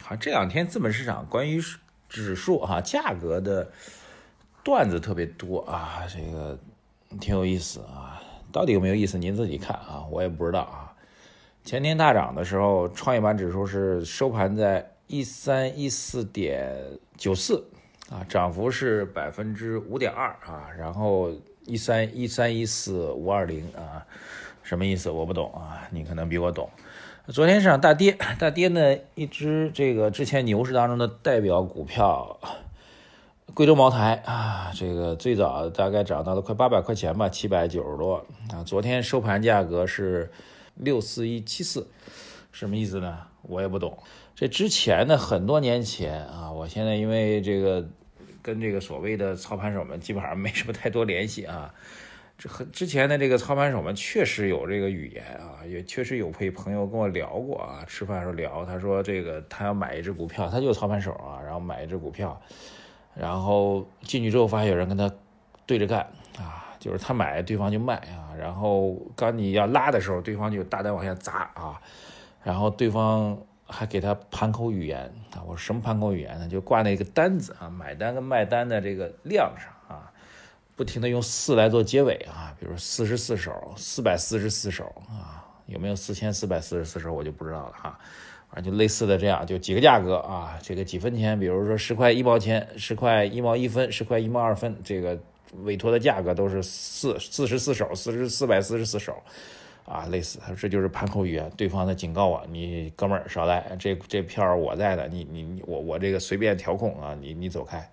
[0.00, 1.60] 好这两天资本市场关于
[2.08, 3.70] 指数哈价格的
[4.62, 6.58] 段子特别多啊，这个
[7.20, 10.92] 挺有意思啊，到底有没有意思您自己看啊，我也不知道啊。
[11.64, 16.74] 前天大涨的时候，创业板指数是收盘在一三一四点
[17.16, 17.64] 九四
[18.10, 21.32] 啊，涨幅是百分之五点二啊，然后。
[21.66, 24.02] 一三一三一四五二零啊，
[24.62, 25.10] 什么意思？
[25.10, 26.66] 我不懂啊，你可能比我懂。
[27.30, 32.38] 昨天市场大跌， 大跌呢，一只这个之前牛市当中的代表股票，
[33.52, 38.64] 贵州茅台啊，这个最早大概涨到了快八百块钱吧，七百九十多啊。
[38.64, 40.30] 昨天收盘价格是
[40.74, 41.86] 六四一七四，
[42.50, 43.18] 什么意思呢？
[43.42, 43.98] 我也不懂。
[44.34, 47.86] 这之前呢，很多年前啊，我现在因为这个。
[48.40, 51.74] 跟这个所谓的操盘手们基本上没什么太多联系啊。
[52.38, 57.84] 这和之前的这个操盘手们确实有这个语言啊，也确实有陪朋友跟我聊过啊。
[57.86, 62.40] 吃饭时候聊，他说这个他要买一只股票，他就是操盘手啊，然后买一只股票，
[63.14, 65.12] 然后进去之后发现有人跟他
[65.66, 66.00] 对着干
[66.38, 71.80] 啊，就是他买对方就卖啊，然后刚你要拉的时候，对方就大胆往下砸啊，
[72.42, 73.36] 然后对方。
[73.70, 74.98] 还给他盘口语言
[75.36, 75.44] 啊！
[75.46, 76.48] 我说什么盘口语言呢？
[76.48, 79.70] 就挂那个单子啊，买单跟卖单的这个量上，
[80.78, 87.98] 不停的用四来做结尾啊，比如四十四手、四百四十四手啊，有没有四千四百四十四手我就不知道了哈。
[88.48, 95.18] 反正就类似的这样，就几个价格啊，这个几分钱，比如说十块一毛钱、十块一毛一分、十块一毛二分，这个
[95.64, 99.20] 委托的价格都是四四十四手、四十四百四十四手。
[99.84, 107.90] 啊，类似，这就是盘口语言，对方在警告我，你哥们儿少来，这这票我在的，你你我我这个随便调控啊，你你走开。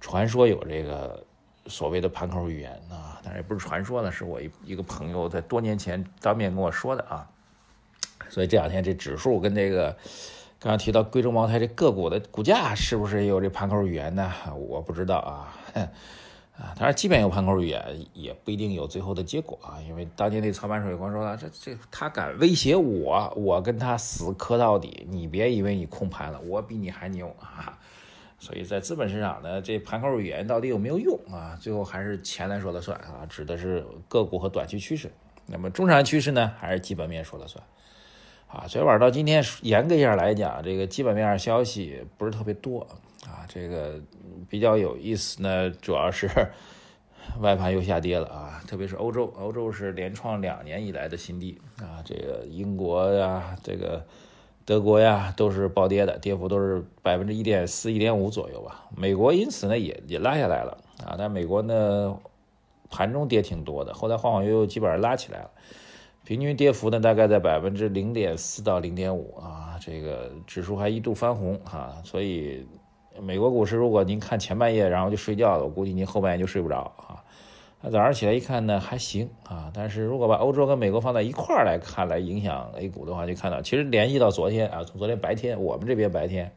[0.00, 1.24] 传说有这个
[1.68, 7.28] 所谓的盘口语言啊，但是也不是传说呢，是我一一个朋友在多年前当面跟我说的啊。
[8.28, 9.90] 所以这两天这指数跟这个
[10.58, 14.32] 刚刚提到贵州茅台这个股的股价是不是也有这盘口语言呢？
[14.56, 15.54] 我不知道啊。
[16.56, 17.84] 啊，当然，即便有盘口语言，
[18.14, 19.76] 也不一定有最后的结果啊。
[19.86, 25.06] 因为当年那操盘手有光说了，这这他敢威胁我，我跟他死磕到底。
[25.10, 27.78] 你别以为你控盘了，我比你还牛啊！
[28.38, 31.56] 所以在资本市场呢，这盘口语言到底有没有用啊？
[31.60, 35.10] 最后还是钱来说了算啊，指的是个股和短期趋势。
[35.46, 37.64] 那么中长趋势呢，还是基本面说了算
[38.48, 38.66] 啊。
[38.68, 42.86] 昨天晚上到今天，严格一下来讲，这个基本面消息不是特别多。
[43.24, 44.00] 啊，这个
[44.48, 46.28] 比较有意思呢，主要是
[47.40, 54.06] 外盘又下跌了啊，特别是欧洲，欧洲是连创两年以来的新低啊，这个英国呀，这个
[54.66, 58.84] 德国呀，都是暴跌的，跌幅都是百分之一点四、一点五左右吧。
[58.94, 62.14] 美国因此呢也也拉下来了啊，但美国呢
[62.90, 65.50] 盘中跌挺多的，后来晃晃悠悠基本上拉起来了，
[66.24, 72.66] 平均跌幅呢大概在百分之零点四到零点五啊，这个指数还一度翻红啊，所以。
[73.18, 77.16] 美国股市，如果您看前半夜然后就睡觉了，我估计您后半夜就睡不着啊。
[77.82, 79.70] 那早上起来一看呢，还行啊。
[79.72, 86.50] 但是如果把欧洲跟美国放在一块儿来看，来影响 A 股的话，就看到其实联系到昨天啊，从昨天白天我们这边白天，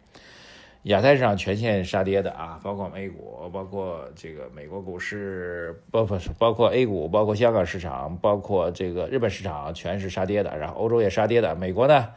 [0.83, 10.57] 亚太市场全线杀跌的啊，包括 A 股，包括这个美国股市，包括包括 A 股，包括香港市场，包括这个日本市场，全是杀跌的。
[10.57, 12.07] 然后欧洲也杀跌的，美国呢？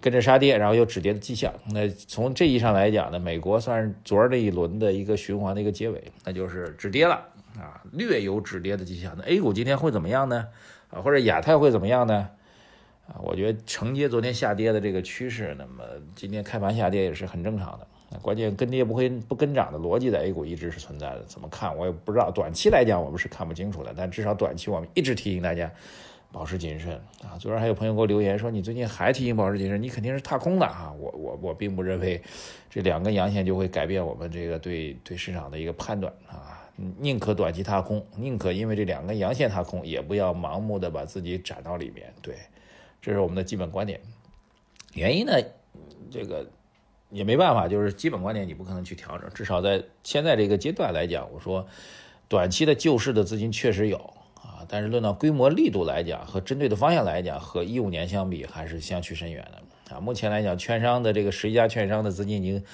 [0.00, 1.52] 跟着杀跌，然后有止跌的迹象。
[1.74, 7.20] 那从这意义上来讲呢，美国算是昨儿这一轮的一个循环的一个结尾，那就是止跌了
[7.60, 9.14] 啊，略有止跌的迹象。
[9.18, 10.48] 那 A 股今天会怎么样呢？
[10.88, 12.30] 啊，或者亚太会怎么样呢？
[13.06, 15.84] 啊，我觉得承接昨天下跌的这个趋势，那么
[16.14, 17.86] 今天开盘下跌也是很正常的。
[18.22, 21.22] 关键跟跌不会不跟涨的逻辑在 A 股一直是存在的。
[21.24, 25.70] 怎么看我也不知道，短期来讲我们是看不清楚的，但至少短期我们一直提醒大家。
[26.32, 26.94] 保持谨慎
[27.24, 27.34] 啊！
[27.40, 30.94] 昨儿还有朋友给我留言说，你最近还提醒保持谨慎，你肯定是踏空的啊！
[30.96, 32.22] 我我我并不认为
[32.70, 36.59] 这两根阳线就会改变我们这个对对市场的一个判断啊！
[36.98, 42.12] 宁可短期踏空，宁可因为这两根阳线踏空，也不要盲目的把自己斩到里面。
[42.22, 42.34] 对，
[43.02, 44.00] 这是我们的基本观点。
[44.94, 45.32] 原因呢，
[46.10, 46.48] 这个
[47.10, 51.66] 也没办法，就是基本观点你不可能去调整，至少在现在这个阶段来讲，我说
[52.28, 53.98] 短期的救市的资金确实有
[54.34, 54.66] 啊。
[54.68, 60.00] 但是论到规模力度来讲，和针对的方向来讲，和一五年相比还是相去甚远的啊。
[60.00, 62.64] 目前来讲，券商的这个十一家券商的资金已经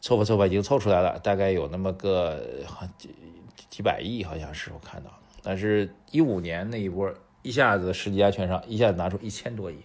[0.00, 2.44] 凑合凑合已经凑出来了，大概有那么个
[3.68, 5.10] 几百亿，好像是我看到。
[5.42, 7.12] 但是，一五年那一波
[7.42, 9.76] 一下子十几家券商一下子拿出一千多亿，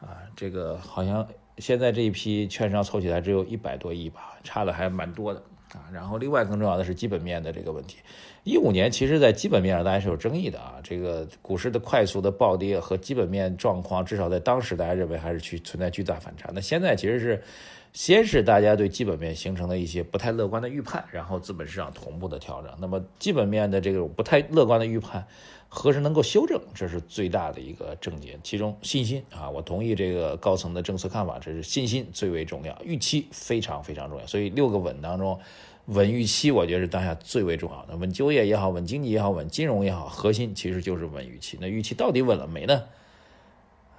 [0.00, 1.26] 啊，这个好像
[1.58, 5.40] 现在这一批券商凑起来只有一百多亿吧，差的还蛮多的
[5.72, 5.86] 啊。
[5.92, 7.98] 然后，另外更重要的是基本面的这个问题。
[8.42, 16.50] 一五年其实在基本面上大家是有争议的啊，这个股市的快速的暴跌和基本面状况，至少在当时大家认为还是去存在巨大反差。
[16.52, 17.42] 那现在其实是。
[17.92, 22.72] 先是大家对基本面形成了一些不太乐观的预判，然后资本市场同步的调整。
[22.80, 25.26] 那么基本面的这种不太乐观的预判，
[25.68, 28.38] 何时能够修正，这是最大的一个症结。
[28.42, 34.26] 其中信心啊，我同意这个高层的政策看法，这是信心最为重要，预期非常非常重要。
[34.26, 35.38] 所以六个稳当中，
[35.84, 37.94] 稳预期我觉得是当下最为重要的。
[37.96, 41.58] 稳就业也好，稳经济也好，稳金融也好，核心其实就是稳预期。
[41.60, 42.84] 那预期到底稳了没呢？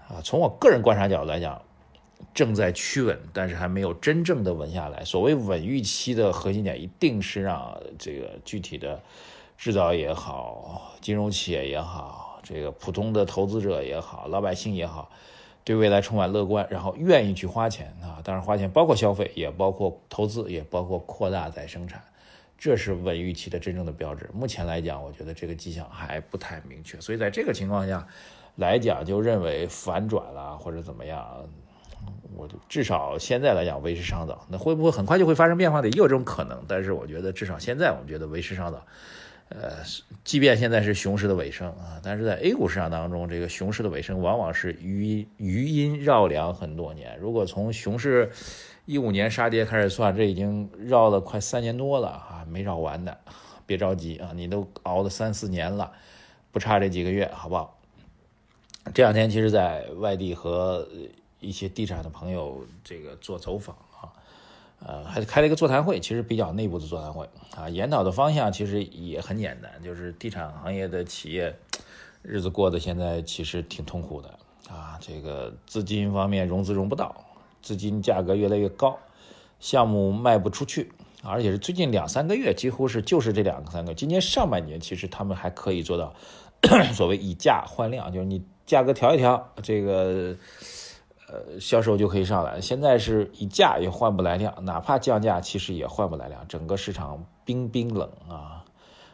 [0.08, 1.62] 啊，从我个人观察角度来讲。
[2.34, 5.04] 正在趋稳，但是还没有真正的稳下来。
[5.04, 9.02] 所谓稳预期的核心点，一定是让这个具体的
[9.58, 15.10] 制造业也好，金融企业也好，这个普通的投资者也好，老百姓也好，
[15.64, 18.22] 对未来充满乐观，然后愿意去花钱啊。
[18.24, 22.02] 当然，花钱包括消费，也包括投资，也包括扩大再生产，
[22.58, 24.30] 这是稳预期的真正的标志。
[24.34, 27.00] 目前来讲，我觉得这个迹象还不太明确。
[27.00, 28.08] 所以在这个情况下
[28.56, 31.48] 来讲，就认为反转了或者怎么样。
[32.36, 38.86] 我至少现在来讲为时尚早，那会不会很快就会发生变化的也有这种可能，但是我觉得至少现在我们觉得为时尚早。
[39.50, 39.84] 呃，
[40.24, 47.16] 即便现在是熊市的尾声啊，但是在 A 股市场当中，这个熊市的尾声往往是余余音绕梁很多年。
[47.20, 48.32] 如果从熊市
[48.86, 53.16] 一五年杀跌开始算，这已经绕了快三年多了啊，没绕完的，
[53.68, 55.92] 别着急啊，你都熬了三四年了，
[56.52, 57.80] 不差这几个月，好不好？
[58.92, 60.88] 这两天其实，在外地和。
[61.44, 64.10] 一些地产的朋友，这个做走访啊，
[64.80, 67.70] 呃，还开了一个座谈会，其实比较内部的座谈会啊。
[67.70, 71.56] 研讨的方向其实也很简单，就是地产行业的企业
[72.22, 74.30] 日子过得现在其实挺痛苦的
[74.70, 74.98] 啊。
[75.00, 77.16] 这个资金方面融资融不到，
[77.62, 78.98] 资金价格越来越高，
[79.60, 80.92] 项目卖不出去，
[81.24, 83.94] 而且是最近两三个月，几乎是就是这两个三个。
[83.94, 86.14] 今年上半年其实他们还可以做到
[86.94, 90.36] 所谓以价换量，就是你价格调一调，这个。
[91.60, 92.60] 销售就可以上来。
[92.62, 96.46] 现在是以价也换不来量，哪怕降价，其实也换不来量。
[96.48, 98.64] 整个市场冰冰冷啊，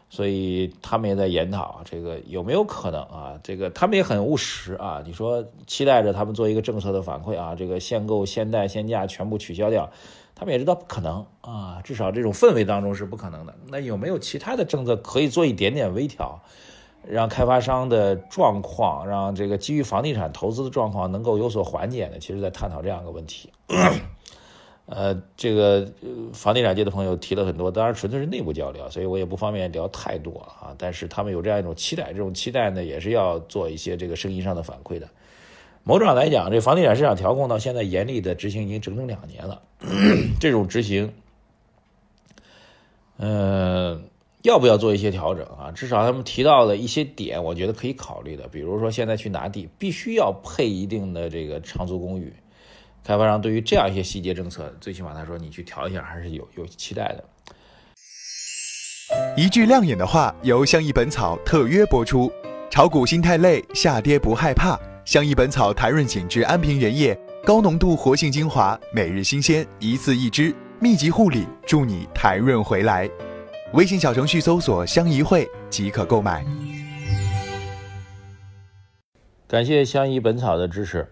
[0.08, 3.38] 所以他们也在研讨这个有没有可能啊？
[3.42, 5.02] 这个他们也很务实啊。
[5.04, 9.90] 你说期待着他们做一个政策的反馈啊，这个限购、限贷、限价全部取消掉，
[10.34, 11.80] 他们也知道不可能啊。
[11.82, 13.54] 至少这种氛围当中是不可能的。
[13.68, 16.40] 那有没有其他的政策可以做一点点微调？
[17.08, 22.18] 让开发商的状况，让这个基于房地产投资的状况能够有所缓解呢？
[22.18, 23.50] 其实，在探讨这样一个问题。
[24.86, 25.86] 呃，这个
[26.32, 30.74] 房地产界的朋友提了很多，当然纯粹是内部交流，所以我也不方便聊太多啊。
[30.76, 35.08] 但是他们有这样一种期待，这种期待呢，也是要做一些这个声音上的反馈的。
[35.84, 39.62] 某种上来讲，这房地产市场调控到现在严厉的执行已经整整两年了，
[40.40, 41.12] 这种执行，
[43.18, 44.09] 嗯。
[44.42, 45.70] 要不要做一些调整啊？
[45.72, 48.48] 至少他们提到的一些点，我觉得可以考虑的。
[48.48, 52.32] 比如说，现在去拿地必须要配一定的这个长租公寓，
[53.04, 57.24] 开发商对于这样一些细节政策，最起码他说你去调一下，还是有有期待的。
[59.36, 62.32] 一句亮眼的话，由相宜本草特约播出。
[62.70, 64.78] 炒股心太累，下跌不害怕。
[65.04, 73.10] 相宜本草台润紧致安瓶原液，高浓度活性精华，每日新鲜，一次一支，密集护理，助你台润回来。
[73.72, 76.44] 微信小程序搜索“相宜会”即可购买。
[79.46, 81.08] 感谢相宜本草的支持，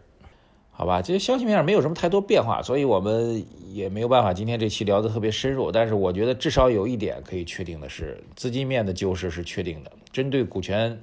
[0.72, 5.70] 好吧，这些消息面上没有什么太多变化，所以我们也没有办法今天这期聊得特别深入。
[5.70, 11.00] 但是我觉得至少有一点可以确定的是，资金面的救市是确定的，针对股权、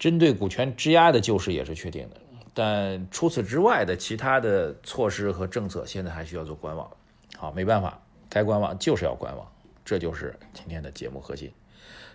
[0.00, 2.16] 针对股权质押的救市也是确定的。
[2.52, 6.90] 但除此之外的其他的措施和政策，现在还需要做观望。
[7.36, 9.46] 好，没办法，该观望就是要观望。
[9.84, 11.52] 这就是今天的节目核心，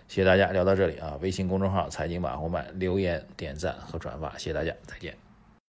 [0.08, 1.16] 谢谢大家聊到这里啊！
[1.22, 5.29] 微信公众号财经网红漫留言点赞和转发，谢谢大家，再见。